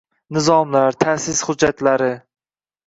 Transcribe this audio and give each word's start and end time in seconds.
nizomlar, 0.37 0.97
ta’sis 1.05 1.43
hujjatlari 1.51 2.13